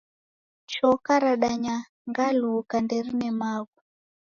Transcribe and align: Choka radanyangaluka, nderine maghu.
Choka 0.71 1.13
radanyangaluka, 1.23 2.75
nderine 2.83 3.29
maghu. 3.39 3.77